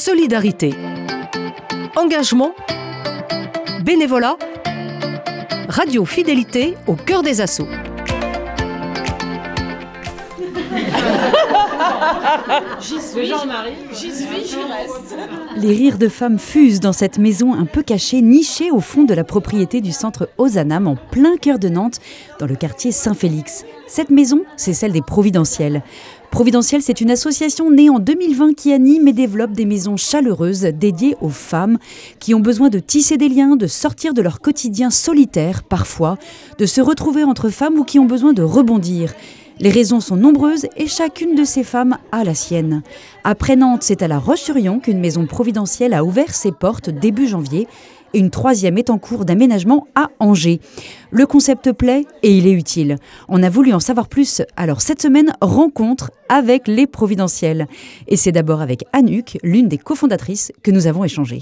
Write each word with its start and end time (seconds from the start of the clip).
solidarité, 0.00 0.74
engagement, 1.94 2.54
bénévolat, 3.84 4.38
radio 5.68 6.06
fidélité 6.06 6.74
au 6.86 6.94
cœur 6.94 7.22
des 7.22 7.42
assauts. 7.42 7.68
J'y 12.80 13.00
suis, 13.00 13.26
Jean-Marie. 13.26 13.72
J'y 13.92 14.12
suis, 14.12 14.44
j'y 14.46 14.56
reste. 14.56 15.16
Les 15.56 15.74
rires 15.74 15.98
de 15.98 16.08
femmes 16.08 16.38
fusent 16.38 16.80
dans 16.80 16.92
cette 16.92 17.18
maison 17.18 17.54
un 17.54 17.66
peu 17.66 17.82
cachée, 17.82 18.22
nichée 18.22 18.70
au 18.70 18.80
fond 18.80 19.04
de 19.04 19.14
la 19.14 19.24
propriété 19.24 19.80
du 19.80 19.92
centre 19.92 20.28
Ozanam, 20.38 20.86
en 20.86 20.96
plein 20.96 21.36
cœur 21.36 21.58
de 21.58 21.68
Nantes, 21.68 22.00
dans 22.38 22.46
le 22.46 22.56
quartier 22.56 22.92
Saint-Félix. 22.92 23.64
Cette 23.86 24.10
maison, 24.10 24.42
c'est 24.56 24.74
celle 24.74 24.92
des 24.92 25.02
Providentiels. 25.02 25.82
Providentiel, 26.30 26.80
c'est 26.80 27.00
une 27.00 27.10
association 27.10 27.72
née 27.72 27.90
en 27.90 27.98
2020 27.98 28.54
qui 28.54 28.72
anime 28.72 29.08
et 29.08 29.12
développe 29.12 29.50
des 29.50 29.64
maisons 29.64 29.96
chaleureuses 29.96 30.60
dédiées 30.60 31.16
aux 31.20 31.28
femmes 31.28 31.78
qui 32.20 32.34
ont 32.34 32.40
besoin 32.40 32.68
de 32.68 32.78
tisser 32.78 33.16
des 33.16 33.28
liens, 33.28 33.56
de 33.56 33.66
sortir 33.66 34.14
de 34.14 34.22
leur 34.22 34.40
quotidien 34.40 34.90
solitaire 34.90 35.64
parfois, 35.64 36.18
de 36.58 36.66
se 36.66 36.80
retrouver 36.80 37.24
entre 37.24 37.48
femmes 37.48 37.78
ou 37.78 37.84
qui 37.84 37.98
ont 37.98 38.04
besoin 38.04 38.32
de 38.32 38.42
rebondir. 38.42 39.12
Les 39.60 39.68
raisons 39.68 40.00
sont 40.00 40.16
nombreuses 40.16 40.66
et 40.78 40.86
chacune 40.86 41.34
de 41.34 41.44
ces 41.44 41.64
femmes 41.64 41.98
a 42.12 42.24
la 42.24 42.34
sienne. 42.34 42.82
Après 43.24 43.56
Nantes, 43.56 43.82
c'est 43.82 44.00
à 44.00 44.08
La 44.08 44.18
Roche-sur-Yon 44.18 44.80
qu'une 44.80 45.00
maison 45.00 45.26
providentielle 45.26 45.92
a 45.92 46.02
ouvert 46.02 46.34
ses 46.34 46.50
portes 46.50 46.88
début 46.88 47.28
janvier 47.28 47.68
et 48.14 48.18
une 48.18 48.30
troisième 48.30 48.78
est 48.78 48.88
en 48.88 48.96
cours 48.96 49.26
d'aménagement 49.26 49.86
à 49.94 50.08
Angers. 50.18 50.60
Le 51.10 51.26
concept 51.26 51.72
plaît 51.72 52.06
et 52.22 52.34
il 52.34 52.46
est 52.46 52.52
utile. 52.52 52.96
On 53.28 53.42
a 53.42 53.50
voulu 53.50 53.74
en 53.74 53.80
savoir 53.80 54.08
plus, 54.08 54.40
alors 54.56 54.80
cette 54.80 55.02
semaine, 55.02 55.34
rencontre 55.42 56.10
avec 56.30 56.66
les 56.66 56.86
providentiels. 56.86 57.66
Et 58.08 58.16
c'est 58.16 58.32
d'abord 58.32 58.62
avec 58.62 58.84
Anuk, 58.94 59.36
l'une 59.42 59.68
des 59.68 59.78
cofondatrices, 59.78 60.52
que 60.62 60.70
nous 60.70 60.86
avons 60.86 61.04
échangé. 61.04 61.40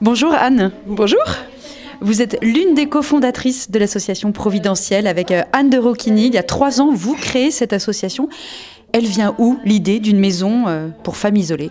Bonjour 0.00 0.34
Anne. 0.34 0.72
Bonjour. 0.88 1.22
Vous 2.00 2.20
êtes 2.20 2.36
l'une 2.42 2.74
des 2.74 2.86
cofondatrices 2.86 3.70
de 3.70 3.78
l'association 3.78 4.32
Providentielle 4.32 5.06
avec 5.06 5.30
euh, 5.30 5.42
Anne 5.52 5.70
de 5.70 5.78
Rocchini. 5.78 6.26
Il 6.26 6.34
y 6.34 6.38
a 6.38 6.42
trois 6.42 6.80
ans, 6.80 6.92
vous 6.92 7.14
créez 7.14 7.50
cette 7.50 7.72
association. 7.72 8.28
Elle 8.92 9.06
vient 9.06 9.34
où, 9.38 9.58
l'idée 9.64 9.98
d'une 9.98 10.18
maison 10.18 10.68
euh, 10.68 10.88
pour 11.02 11.16
femmes 11.16 11.36
isolées? 11.36 11.70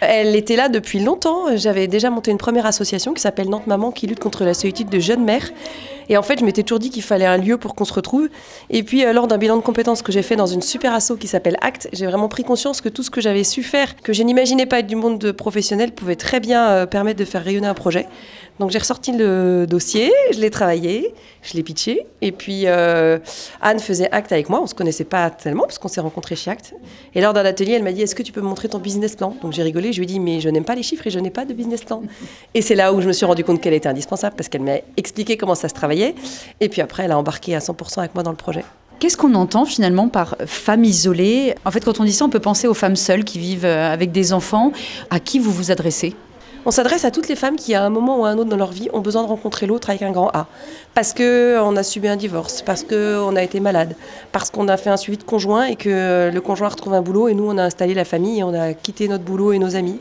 Elle 0.00 0.36
était 0.36 0.56
là 0.56 0.68
depuis 0.68 1.00
longtemps. 1.00 1.56
J'avais 1.56 1.86
déjà 1.88 2.10
monté 2.10 2.30
une 2.30 2.38
première 2.38 2.66
association 2.66 3.14
qui 3.14 3.20
s'appelle 3.20 3.48
Nantes 3.48 3.66
Maman 3.66 3.92
qui 3.92 4.06
lutte 4.06 4.20
contre 4.20 4.44
la 4.44 4.54
solitude 4.54 4.88
de 4.88 4.98
jeunes 4.98 5.24
mères. 5.24 5.50
Et 6.08 6.16
en 6.16 6.22
fait, 6.22 6.38
je 6.38 6.44
m'étais 6.44 6.62
toujours 6.62 6.78
dit 6.78 6.90
qu'il 6.90 7.02
fallait 7.02 7.26
un 7.26 7.36
lieu 7.36 7.56
pour 7.56 7.74
qu'on 7.74 7.84
se 7.84 7.92
retrouve. 7.92 8.28
Et 8.70 8.82
puis, 8.82 9.04
euh, 9.04 9.12
lors 9.12 9.26
d'un 9.26 9.38
bilan 9.38 9.56
de 9.56 9.62
compétences 9.62 10.02
que 10.02 10.12
j'ai 10.12 10.22
fait 10.22 10.36
dans 10.36 10.46
une 10.46 10.62
super 10.62 10.92
asso 10.94 11.12
qui 11.18 11.28
s'appelle 11.28 11.56
ACT, 11.60 11.88
j'ai 11.92 12.06
vraiment 12.06 12.28
pris 12.28 12.44
conscience 12.44 12.80
que 12.80 12.88
tout 12.88 13.02
ce 13.02 13.10
que 13.10 13.20
j'avais 13.20 13.44
su 13.44 13.62
faire, 13.62 13.96
que 13.96 14.12
je 14.12 14.22
n'imaginais 14.22 14.66
pas 14.66 14.80
être 14.80 14.86
du 14.86 14.96
monde 14.96 15.18
de 15.18 15.30
professionnel, 15.32 15.92
pouvait 15.92 16.16
très 16.16 16.40
bien 16.40 16.86
permettre 16.86 17.18
de 17.18 17.24
faire 17.24 17.42
rayonner 17.42 17.66
un 17.66 17.74
projet. 17.74 18.06
Donc 18.58 18.70
j'ai 18.70 18.78
ressorti 18.78 19.12
le 19.12 19.66
dossier, 19.66 20.10
je 20.32 20.40
l'ai 20.40 20.48
travaillé, 20.50 21.14
je 21.42 21.54
l'ai 21.54 21.62
pitché. 21.62 22.06
Et 22.22 22.32
puis 22.32 22.62
euh, 22.66 23.18
Anne 23.60 23.80
faisait 23.80 24.10
Acte 24.12 24.32
avec 24.32 24.48
moi. 24.48 24.60
On 24.60 24.62
ne 24.62 24.68
se 24.68 24.74
connaissait 24.74 25.04
pas 25.04 25.28
tellement 25.30 25.64
parce 25.64 25.78
qu'on 25.78 25.88
s'est 25.88 26.00
rencontrés 26.00 26.36
chez 26.36 26.50
Acte. 26.50 26.74
Et 27.14 27.20
lors 27.20 27.34
d'un 27.34 27.44
atelier, 27.44 27.72
elle 27.72 27.82
m'a 27.82 27.92
dit 27.92 28.02
Est-ce 28.02 28.14
que 28.14 28.22
tu 28.22 28.32
peux 28.32 28.40
me 28.40 28.46
montrer 28.46 28.68
ton 28.68 28.78
business 28.78 29.14
plan? 29.14 29.36
Donc 29.42 29.52
j'ai 29.52 29.62
rigolé. 29.62 29.92
Je 29.92 29.98
lui 29.98 30.04
ai 30.04 30.06
dit 30.06 30.20
Mais 30.20 30.40
je 30.40 30.48
n'aime 30.48 30.64
pas 30.64 30.74
les 30.74 30.82
chiffres 30.82 31.06
et 31.06 31.10
je 31.10 31.18
n'ai 31.18 31.30
pas 31.30 31.44
de 31.44 31.52
business 31.52 31.84
plan. 31.84 32.02
et 32.54 32.62
c'est 32.62 32.74
là 32.74 32.94
où 32.94 33.00
je 33.00 33.08
me 33.08 33.12
suis 33.12 33.26
rendu 33.26 33.44
compte 33.44 33.60
qu'elle 33.60 33.74
était 33.74 33.88
indispensable 33.88 34.36
parce 34.36 34.48
qu'elle 34.48 34.62
m'a 34.62 34.78
expliqué 34.96 35.36
comment 35.36 35.54
ça 35.54 35.68
se 35.68 35.74
travaillait. 35.74 35.95
Et 36.60 36.68
puis 36.68 36.80
après, 36.80 37.04
elle 37.04 37.12
a 37.12 37.18
embarqué 37.18 37.54
à 37.54 37.60
100% 37.60 37.98
avec 37.98 38.14
moi 38.14 38.22
dans 38.22 38.30
le 38.30 38.36
projet. 38.36 38.64
Qu'est-ce 38.98 39.16
qu'on 39.16 39.34
entend 39.34 39.66
finalement 39.66 40.08
par 40.08 40.36
femme 40.46 40.82
isolée? 40.84 41.54
En 41.66 41.70
fait, 41.70 41.84
quand 41.84 42.00
on 42.00 42.04
dit 42.04 42.12
ça, 42.12 42.24
on 42.24 42.30
peut 42.30 42.40
penser 42.40 42.66
aux 42.66 42.74
femmes 42.74 42.96
seules 42.96 43.24
qui 43.24 43.38
vivent 43.38 43.66
euh, 43.66 43.92
avec 43.92 44.10
des 44.10 44.32
enfants. 44.32 44.72
À 45.10 45.20
qui 45.20 45.38
vous 45.38 45.52
vous 45.52 45.70
adressez? 45.70 46.14
On 46.64 46.70
s'adresse 46.72 47.04
à 47.04 47.12
toutes 47.12 47.28
les 47.28 47.36
femmes 47.36 47.56
qui, 47.56 47.74
à 47.74 47.84
un 47.84 47.90
moment 47.90 48.18
ou 48.20 48.24
à 48.24 48.30
un 48.30 48.38
autre 48.38 48.48
dans 48.48 48.56
leur 48.56 48.72
vie, 48.72 48.88
ont 48.92 49.00
besoin 49.00 49.22
de 49.22 49.28
rencontrer 49.28 49.66
l'autre 49.66 49.90
avec 49.90 50.02
un 50.02 50.10
grand 50.10 50.30
A. 50.34 50.46
Parce 50.94 51.12
qu'on 51.12 51.76
a 51.76 51.82
subi 51.82 52.08
un 52.08 52.16
divorce, 52.16 52.62
parce 52.62 52.82
qu'on 52.82 53.36
a 53.36 53.42
été 53.42 53.60
malade, 53.60 53.94
parce 54.32 54.50
qu'on 54.50 54.66
a 54.66 54.76
fait 54.76 54.90
un 54.90 54.96
suivi 54.96 55.18
de 55.18 55.22
conjoint 55.22 55.66
et 55.66 55.76
que 55.76 56.28
le 56.32 56.40
conjoint 56.40 56.68
retrouve 56.68 56.94
un 56.94 57.02
boulot 57.02 57.28
et 57.28 57.34
nous, 57.34 57.48
on 57.48 57.56
a 57.56 57.62
installé 57.62 57.94
la 57.94 58.04
famille 58.04 58.40
et 58.40 58.42
on 58.42 58.52
a 58.52 58.72
quitté 58.72 59.06
notre 59.06 59.22
boulot 59.22 59.52
et 59.52 59.60
nos 59.60 59.76
amis 59.76 60.00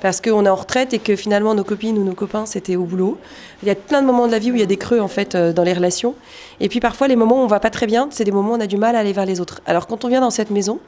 parce 0.00 0.20
qu'on 0.20 0.44
est 0.44 0.48
en 0.48 0.54
retraite 0.54 0.94
et 0.94 0.98
que 0.98 1.16
finalement 1.16 1.54
nos 1.54 1.64
copines 1.64 1.98
ou 1.98 2.04
nos 2.04 2.14
copains 2.14 2.46
c'était 2.46 2.76
au 2.76 2.84
boulot. 2.84 3.18
Il 3.62 3.68
y 3.68 3.70
a 3.70 3.74
plein 3.74 4.00
de 4.02 4.06
moments 4.06 4.26
de 4.26 4.32
la 4.32 4.38
vie 4.38 4.50
où 4.50 4.54
il 4.54 4.60
y 4.60 4.64
a 4.64 4.66
des 4.66 4.76
creux 4.76 5.00
en 5.00 5.08
fait 5.08 5.34
euh, 5.34 5.52
dans 5.52 5.62
les 5.62 5.72
relations. 5.72 6.14
Et 6.60 6.68
puis 6.68 6.78
parfois 6.78 7.08
les 7.08 7.16
moments 7.16 7.40
où 7.40 7.44
on 7.44 7.46
va 7.46 7.58
pas 7.58 7.70
très 7.70 7.86
bien, 7.86 8.08
c'est 8.10 8.24
des 8.24 8.32
moments 8.32 8.52
où 8.52 8.56
on 8.56 8.60
a 8.60 8.66
du 8.66 8.76
mal 8.76 8.94
à 8.94 8.98
aller 8.98 9.14
vers 9.14 9.24
les 9.24 9.40
autres. 9.40 9.62
Alors 9.64 9.86
quand 9.86 10.04
on 10.04 10.08
vient 10.08 10.20
dans 10.20 10.30
cette 10.30 10.50
maison, 10.50 10.78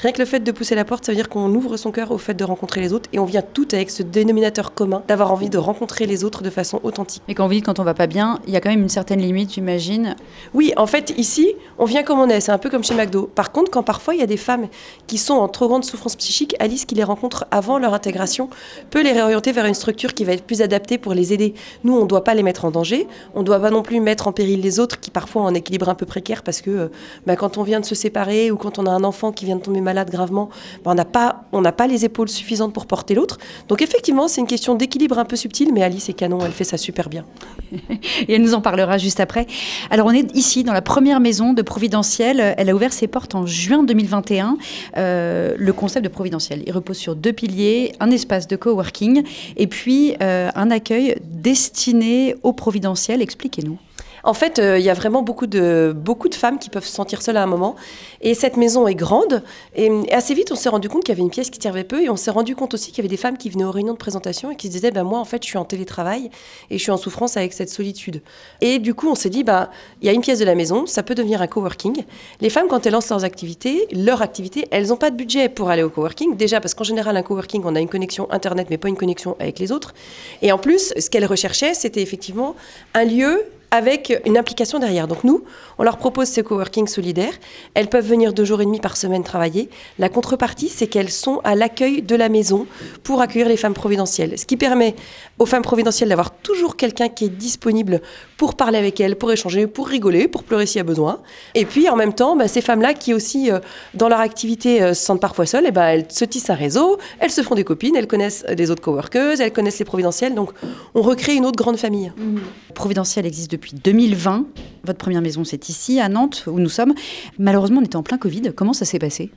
rien 0.00 0.10
que 0.10 0.18
le 0.18 0.24
fait 0.24 0.40
de 0.40 0.50
pousser 0.50 0.74
la 0.74 0.84
porte, 0.84 1.04
ça 1.04 1.12
veut 1.12 1.16
dire 1.16 1.28
qu'on 1.28 1.54
ouvre 1.54 1.76
son 1.76 1.92
cœur 1.92 2.10
au 2.10 2.18
fait 2.18 2.34
de 2.34 2.42
rencontrer 2.42 2.80
les 2.80 2.92
autres 2.92 3.08
et 3.12 3.20
on 3.20 3.24
vient 3.24 3.42
tout 3.42 3.68
avec 3.72 3.90
ce 3.90 4.02
dénominateur 4.02 4.74
commun 4.74 5.04
d'avoir 5.06 5.30
envie 5.30 5.48
de 5.48 5.58
rencontrer 5.58 6.06
les 6.06 6.24
autres 6.24 6.42
de 6.42 6.50
façon 6.50 6.80
authentique. 6.82 7.22
Et 7.28 7.34
quand 7.34 7.44
on 7.44 7.48
vit 7.48 7.62
quand 7.62 7.78
on 7.78 7.84
va 7.84 7.94
pas 7.94 8.08
bien, 8.08 8.40
il 8.46 8.52
y 8.52 8.56
a 8.56 8.60
quand 8.60 8.70
même 8.70 8.82
une 8.82 8.88
certaine 8.88 9.20
limite, 9.20 9.54
j'imagine. 9.54 10.16
Oui, 10.52 10.72
en 10.76 10.86
fait 10.86 11.14
ici, 11.16 11.54
on 11.78 11.84
vient 11.84 12.02
comme 12.02 12.18
on 12.18 12.28
est, 12.28 12.40
c'est 12.40 12.52
un 12.52 12.58
peu 12.58 12.68
comme 12.68 12.82
chez 12.82 12.94
McDo. 12.94 13.30
Par 13.32 13.52
contre, 13.52 13.70
quand 13.70 13.84
parfois 13.84 14.14
il 14.14 14.20
y 14.20 14.24
a 14.24 14.26
des 14.26 14.36
femmes 14.36 14.66
qui 15.06 15.16
sont 15.16 15.34
en 15.34 15.46
trop 15.46 15.68
grande 15.68 15.84
souffrance 15.84 16.16
psychique, 16.16 16.56
Alice 16.58 16.84
qui 16.84 16.96
les 16.96 17.04
rencontre 17.04 17.46
avant 17.52 17.78
leur 17.78 17.94
intégration 17.94 18.50
peut 18.90 19.02
les 19.02 19.12
réorienter 19.12 19.52
vers 19.52 19.66
une 19.66 19.74
structure 19.74 20.14
qui 20.14 20.24
va 20.24 20.32
être 20.32 20.44
plus 20.44 20.60
adaptée 20.60 20.98
pour 20.98 21.14
les 21.14 21.32
aider. 21.32 21.54
Nous, 21.84 21.96
on 21.96 22.02
ne 22.02 22.08
doit 22.08 22.24
pas 22.24 22.34
les 22.34 22.42
mettre 22.42 22.64
en 22.64 22.72
danger, 22.72 23.06
on 23.34 23.40
ne 23.40 23.44
doit 23.44 23.60
pas 23.60 23.70
non 23.70 23.82
plus 23.82 24.00
mettre 24.00 24.26
en 24.26 24.32
péril 24.32 24.60
les 24.60 24.80
autres 24.80 24.98
qui 24.98 25.10
parfois 25.20 25.42
un 25.42 25.52
équilibre 25.52 25.90
un 25.90 25.94
peu 25.94 26.06
précaire 26.06 26.42
parce 26.42 26.62
que 26.62 26.70
euh, 26.70 26.88
bah, 27.26 27.36
quand 27.36 27.58
on 27.58 27.62
vient 27.62 27.78
de 27.78 27.84
se 27.84 27.94
séparer 27.94 28.50
ou 28.50 28.56
quand 28.56 28.78
on 28.78 28.86
a 28.86 28.90
un 28.90 29.04
enfant 29.04 29.32
qui 29.32 29.44
vient 29.44 29.56
de 29.56 29.60
tomber 29.60 29.82
malade 29.82 30.10
gravement, 30.10 30.48
bah, 30.82 30.92
on 30.92 30.94
n'a 30.94 31.04
pas, 31.04 31.44
pas 31.76 31.86
les 31.86 32.06
épaules 32.06 32.30
suffisantes 32.30 32.72
pour 32.72 32.86
porter 32.86 33.12
l'autre. 33.14 33.36
Donc 33.68 33.82
effectivement, 33.82 34.28
c'est 34.28 34.40
une 34.40 34.46
question 34.46 34.74
d'équilibre 34.74 35.18
un 35.18 35.26
peu 35.26 35.36
subtil, 35.36 35.74
mais 35.74 35.82
Alice 35.82 36.08
est 36.08 36.14
canon, 36.14 36.38
elle 36.42 36.52
fait 36.52 36.64
ça 36.64 36.78
super 36.78 37.10
bien. 37.10 37.26
Et 38.28 38.32
elle 38.32 38.40
nous 38.40 38.54
en 38.54 38.62
parlera 38.62 38.96
juste 38.96 39.20
après. 39.20 39.46
Alors 39.90 40.06
on 40.06 40.12
est 40.12 40.34
ici 40.34 40.64
dans 40.64 40.72
la 40.72 40.80
première 40.80 41.20
maison 41.20 41.52
de 41.52 41.60
Providentiel. 41.60 42.54
Elle 42.56 42.70
a 42.70 42.74
ouvert 42.74 42.94
ses 42.94 43.06
portes 43.06 43.34
en 43.34 43.44
juin 43.44 43.82
2021. 43.82 44.56
Euh, 44.96 45.54
le 45.58 45.72
concept 45.74 46.02
de 46.02 46.08
Providentiel, 46.08 46.62
il 46.66 46.72
repose 46.72 46.96
sur 46.96 47.14
deux 47.14 47.34
piliers, 47.34 47.92
un 48.00 48.10
espace 48.10 48.48
de 48.48 48.56
coworking 48.56 49.22
et 49.58 49.66
puis 49.66 50.14
euh, 50.22 50.48
un 50.54 50.70
accueil 50.70 51.16
destiné 51.22 52.36
au 52.42 52.54
providentiel. 52.54 53.20
Expliquez-nous. 53.20 53.76
En 54.24 54.34
fait, 54.34 54.58
euh, 54.58 54.78
il 54.78 54.84
y 54.84 54.90
a 54.90 54.94
vraiment 54.94 55.22
beaucoup 55.22 55.46
de, 55.46 55.94
femmes 56.32 56.58
qui 56.58 56.70
peuvent 56.70 56.84
se 56.84 56.92
sentir 56.92 57.22
seules 57.22 57.36
à 57.36 57.42
un 57.42 57.46
moment. 57.46 57.76
Et 58.20 58.34
cette 58.34 58.56
maison 58.56 58.86
est 58.86 58.94
grande. 58.94 59.42
Et, 59.74 59.90
assez 60.12 60.34
vite, 60.34 60.52
on 60.52 60.54
s'est 60.54 60.68
rendu 60.68 60.88
compte 60.88 61.04
qu'il 61.04 61.12
y 61.12 61.16
avait 61.16 61.22
une 61.22 61.30
pièce 61.30 61.50
qui 61.50 61.60
servait 61.60 61.84
peu. 61.84 62.02
Et 62.02 62.10
on 62.10 62.16
s'est 62.16 62.30
rendu 62.30 62.54
compte 62.54 62.74
aussi 62.74 62.90
qu'il 62.90 62.98
y 62.98 63.00
avait 63.00 63.08
des 63.08 63.16
femmes 63.16 63.38
qui 63.38 63.50
venaient 63.50 63.64
aux 63.64 63.70
réunions 63.70 63.92
de 63.92 63.98
présentation 63.98 64.50
et 64.50 64.56
qui 64.56 64.68
se 64.68 64.72
disaient 64.72 64.90
ben, 64.90 65.04
Moi, 65.04 65.18
en 65.18 65.24
fait, 65.24 65.42
je 65.42 65.48
suis 65.48 65.58
en 65.58 65.64
télétravail 65.64 66.30
et 66.70 66.78
je 66.78 66.82
suis 66.82 66.92
en 66.92 66.96
souffrance 66.96 67.36
avec 67.36 67.52
cette 67.52 67.70
solitude. 67.70 68.22
Et 68.60 68.78
du 68.78 68.94
coup, 68.94 69.08
on 69.08 69.14
s'est 69.14 69.30
dit 69.30 69.44
bah, 69.44 69.70
Il 70.00 70.06
y 70.06 70.08
a 70.10 70.12
une 70.12 70.20
pièce 70.22 70.38
de 70.38 70.44
la 70.44 70.54
maison, 70.54 70.86
ça 70.86 71.02
peut 71.02 71.14
devenir 71.14 71.42
un 71.42 71.46
coworking. 71.46 72.04
Les 72.40 72.50
femmes, 72.50 72.68
quand 72.68 72.86
elles 72.86 72.92
lancent 72.92 73.10
leurs 73.10 73.24
activités, 73.24 73.86
leur 73.92 74.22
activité, 74.22 74.66
elles 74.70 74.88
n'ont 74.88 74.96
pas 74.96 75.10
de 75.10 75.16
budget 75.16 75.48
pour 75.48 75.70
aller 75.70 75.82
au 75.82 75.90
coworking. 75.90 76.36
Déjà, 76.36 76.60
parce 76.60 76.74
qu'en 76.74 76.84
général, 76.84 77.16
un 77.16 77.22
coworking, 77.22 77.62
on 77.64 77.74
a 77.74 77.80
une 77.80 77.88
connexion 77.88 78.30
Internet, 78.30 78.68
mais 78.70 78.78
pas 78.78 78.88
une 78.88 78.96
connexion 78.96 79.36
avec 79.40 79.58
les 79.58 79.72
autres. 79.72 79.94
Et 80.42 80.52
en 80.52 80.58
plus, 80.58 80.92
ce 80.98 81.10
qu'elles 81.10 81.26
recherchaient, 81.26 81.74
c'était 81.74 82.02
effectivement 82.02 82.54
un 82.94 83.04
lieu 83.04 83.44
avec 83.70 84.20
une 84.26 84.36
implication 84.36 84.78
derrière. 84.78 85.06
Donc 85.06 85.24
nous, 85.24 85.44
on 85.78 85.82
leur 85.82 85.96
propose 85.96 86.28
ces 86.28 86.42
coworking 86.42 86.88
solidaires. 86.88 87.34
Elles 87.74 87.88
peuvent 87.88 88.06
venir 88.06 88.32
deux 88.32 88.44
jours 88.44 88.60
et 88.60 88.64
demi 88.64 88.80
par 88.80 88.96
semaine 88.96 89.22
travailler. 89.22 89.70
La 89.98 90.08
contrepartie, 90.08 90.68
c'est 90.68 90.86
qu'elles 90.86 91.10
sont 91.10 91.40
à 91.44 91.54
l'accueil 91.54 92.02
de 92.02 92.16
la 92.16 92.28
maison 92.28 92.66
pour 93.02 93.20
accueillir 93.20 93.48
les 93.48 93.56
femmes 93.56 93.74
providentielles. 93.74 94.38
Ce 94.38 94.44
qui 94.44 94.56
permet 94.56 94.94
aux 95.38 95.46
femmes 95.46 95.62
providentielles 95.62 96.08
d'avoir 96.08 96.30
toujours 96.30 96.76
quelqu'un 96.76 97.08
qui 97.08 97.26
est 97.26 97.30
disponible 97.30 98.00
pour 98.36 98.54
parler 98.54 98.78
avec 98.78 99.00
elles, 99.00 99.16
pour 99.16 99.30
échanger, 99.30 99.66
pour 99.66 99.88
rigoler, 99.88 100.26
pour 100.26 100.42
pleurer 100.42 100.66
s'il 100.66 100.78
y 100.78 100.80
a 100.80 100.84
besoin. 100.84 101.20
Et 101.54 101.64
puis 101.64 101.88
en 101.88 101.96
même 101.96 102.12
temps, 102.12 102.36
bah, 102.36 102.48
ces 102.48 102.60
femmes-là 102.60 102.94
qui 102.94 103.14
aussi, 103.14 103.50
euh, 103.50 103.60
dans 103.94 104.08
leur 104.08 104.20
activité, 104.20 104.82
euh, 104.82 104.94
se 104.94 105.04
sentent 105.04 105.20
parfois 105.20 105.46
seules, 105.46 105.64
eh 105.66 105.70
ben 105.70 105.86
elles 105.86 106.06
se 106.10 106.24
tissent 106.24 106.50
un 106.50 106.54
réseau, 106.54 106.98
elles 107.20 107.30
se 107.30 107.42
font 107.42 107.54
des 107.54 107.64
copines, 107.64 107.94
elles 107.96 108.06
connaissent 108.06 108.44
les 108.48 108.70
autres 108.70 108.82
coworkers, 108.82 109.40
elles 109.40 109.52
connaissent 109.52 109.78
les 109.78 109.84
providentielles. 109.84 110.34
Donc 110.34 110.50
on 110.94 111.02
recrée 111.02 111.34
une 111.34 111.46
autre 111.46 111.56
grande 111.56 111.76
famille. 111.76 112.12
Mmh. 112.16 112.38
Providentielle 112.74 113.26
existe 113.26 113.50
depuis 113.50 113.59
depuis 113.60 113.74
2020. 113.74 114.46
Votre 114.84 114.98
première 114.98 115.20
maison, 115.20 115.44
c'est 115.44 115.68
ici, 115.68 116.00
à 116.00 116.08
Nantes, 116.08 116.44
où 116.46 116.58
nous 116.58 116.70
sommes. 116.70 116.94
Malheureusement, 117.38 117.80
on 117.80 117.84
était 117.84 117.96
en 117.96 118.02
plein 118.02 118.16
Covid. 118.16 118.52
Comment 118.56 118.72
ça 118.72 118.86
s'est 118.86 118.98
passé? 118.98 119.30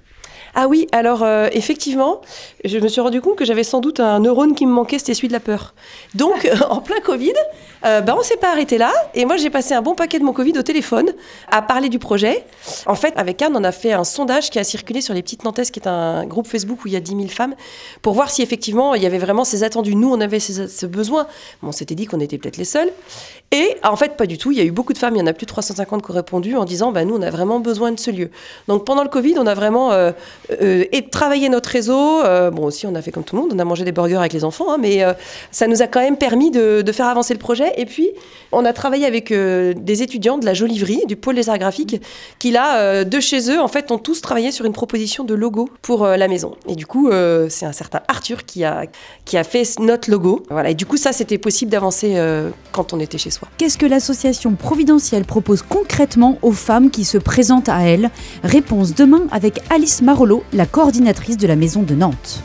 Ah 0.56 0.68
oui, 0.68 0.88
alors 0.92 1.24
euh, 1.24 1.48
effectivement, 1.52 2.22
je 2.64 2.78
me 2.78 2.88
suis 2.88 3.02
rendu 3.02 3.22
compte 3.22 3.38
que 3.38 3.46
j'avais 3.46 3.64
sans 3.64 3.80
doute 3.80 4.00
un 4.00 4.20
neurone 4.20 4.54
qui 4.54 4.68
me 4.68 4.72
manquait, 4.72 5.00
c'était 5.00 5.16
celui 5.16 5.28
de 5.28 5.34
la 5.34 5.40
peur. 5.40 5.74
Donc, 6.14 6.48
en 6.70 6.80
plein 6.80 7.00
Covid, 7.00 7.34
euh, 7.86 8.02
bah, 8.02 8.14
on 8.16 8.20
ne 8.20 8.24
s'est 8.24 8.38
pas 8.38 8.52
arrêté 8.52 8.78
là. 8.78 8.92
Et 9.16 9.26
moi, 9.26 9.38
j'ai 9.38 9.50
passé 9.50 9.74
un 9.74 9.82
bon 9.82 9.96
paquet 9.96 10.20
de 10.20 10.24
mon 10.24 10.32
Covid 10.32 10.54
au 10.60 10.62
téléphone 10.62 11.12
à 11.50 11.64
parler 11.64 11.90
du 11.90 11.98
projet. 11.98 12.46
En 12.86 12.94
fait, 12.94 13.14
avec 13.18 13.42
Anne, 13.42 13.54
on 13.56 13.64
a 13.64 13.72
fait 13.72 13.94
un 13.94 14.04
sondage 14.04 14.52
qui 14.52 14.60
a 14.60 14.64
circulé 14.64 15.02
sur 15.02 15.16
les 15.16 15.24
Petites 15.24 15.44
Nantaises, 15.44 15.72
qui 15.72 15.80
est 15.80 15.88
un 15.88 16.26
groupe 16.26 16.48
Facebook 16.48 16.86
où 16.86 16.88
il 16.88 16.94
y 16.94 16.98
a 16.98 17.00
10 17.00 17.16
000 17.16 17.28
femmes, 17.30 17.56
pour 18.04 18.14
voir 18.14 18.30
si 18.30 18.44
effectivement 18.44 18.94
il 18.94 19.02
y 19.02 19.08
avait 19.08 19.18
vraiment 19.18 19.46
ces 19.46 19.64
attendus. 19.64 19.96
Nous, 19.96 20.12
on 20.12 20.22
avait 20.22 20.40
ce 20.40 20.86
besoin. 20.86 21.26
on 21.64 21.72
s'était 21.72 21.96
dit 21.96 22.06
qu'on 22.06 22.20
était 22.20 22.38
peut-être 22.38 22.58
les 22.58 22.66
seuls. 22.66 22.92
Et 23.52 23.76
en 23.84 23.96
fait, 23.96 24.18
pas 24.18 24.28
du 24.28 24.38
tout. 24.38 24.52
Il 24.52 24.58
y 24.58 24.62
a 24.62 24.64
eu 24.64 24.72
beaucoup 24.72 24.94
de 24.94 24.98
femmes, 25.00 25.16
il 25.16 25.20
y 25.20 25.22
en 25.22 25.28
a 25.28 25.34
plus 25.34 25.46
de 25.46 25.52
350 25.52 26.04
qui 26.04 26.12
ont 26.12 26.14
répondu 26.14 26.56
en 26.56 26.66
disant 26.66 26.92
bah, 26.92 27.06
nous, 27.06 27.16
on 27.16 27.22
a 27.24 27.32
vraiment 27.32 27.60
besoin 27.60 27.92
de 27.92 28.00
ce 28.00 28.12
lieu. 28.12 28.30
Donc 28.68 28.86
pendant 28.86 29.04
le 29.04 29.10
Covid, 29.10 29.36
on 29.40 29.48
a 29.48 29.56
vraiment. 29.56 29.92
Euh, 29.92 30.12
euh, 30.52 30.86
et 30.92 31.04
travailler 31.04 31.50
notre 31.50 31.70
réseau. 31.70 32.22
Euh, 32.24 32.52
bon, 32.52 32.66
aussi, 32.66 32.86
on 32.88 32.96
a 32.96 33.02
fait 33.02 33.12
comme 33.12 33.24
tout 33.24 33.36
le 33.36 33.42
monde, 33.42 33.52
on 33.54 33.60
a 33.60 33.66
mangé 33.66 33.86
des 33.86 33.92
burgers 33.92 34.18
avec 34.18 34.34
les 34.34 34.44
enfants, 34.44 34.72
hein, 34.72 34.78
mais 34.80 35.04
euh, 35.04 35.14
ça 35.52 35.68
nous 35.68 35.82
a 35.82 35.88
quand 35.88 36.02
même 36.02 36.18
permis 36.18 36.52
de, 36.52 36.84
faire 36.94 37.08
avancer 37.08 37.34
le 37.34 37.40
projet. 37.40 37.74
Et 37.78 37.86
puis, 37.86 38.12
on 38.52 38.66
a 38.66 38.74
travaillé 38.74 39.06
avec 39.06 39.34
des 39.34 40.04
étudiants 40.04 40.38
de 40.38 40.46
la 40.46 40.54
Joliverie, 40.54 41.02
du 41.08 41.16
pôle 41.16 41.34
des 41.34 41.50
arts 41.50 41.58
graphiques, 41.58 42.00
qui 42.38 42.52
là, 42.52 43.04
de 43.04 43.20
chez 43.20 43.50
eux, 43.50 43.60
en 43.60 43.68
fait, 43.68 43.90
ont 43.90 43.98
tous 43.98 44.22
travaillé 44.22 44.52
sur 44.52 44.66
une 44.66 44.74
proposition 44.74 45.24
de 45.24 45.34
logo 45.34 45.70
pour 45.82 46.06
la 46.06 46.28
maison. 46.28 46.56
Et 46.68 46.76
du 46.76 46.86
coup, 46.86 47.10
c'est 47.50 47.66
un 47.66 47.72
certain 47.72 48.02
Arthur 48.08 48.46
qui 48.46 48.64
a, 48.64 48.84
qui 49.26 49.38
a 49.38 49.44
fait 49.44 49.64
notre 49.80 50.12
logo. 50.12 50.44
Voilà. 50.52 50.70
Et 50.70 50.76
du 50.76 50.86
coup, 50.86 50.98
ça, 50.98 51.14
c'était 51.14 51.40
possible 51.40 51.72
d'avancer 51.72 52.16
quand 52.72 52.94
on 52.94 53.00
était 53.00 53.18
chez 53.18 53.32
soi. 53.32 53.48
Qu'est-ce 53.58 53.80
que 53.80 53.88
l'association 53.88 54.54
providentielle 54.54 55.26
propose 55.26 55.64
concrètement 55.64 56.38
aux 56.44 56.52
femmes 56.52 56.92
qui 56.92 57.06
se 57.06 57.18
présentent 57.18 57.70
à 57.70 57.82
elle? 57.82 58.12
Réponse 58.44 58.94
demain 58.94 59.24
avec 59.32 59.62
Alice 59.72 60.04
Marolo 60.04 60.33
la 60.54 60.66
coordinatrice 60.66 61.38
de 61.38 61.48
la 61.48 61.56
Maison 61.56 61.84
de 61.84 61.96
Nantes. 61.96 62.42